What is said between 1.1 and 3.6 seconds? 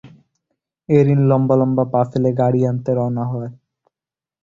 লম্বা লম্বা পা ফেলে গাড়ি আনতে রওনা হল।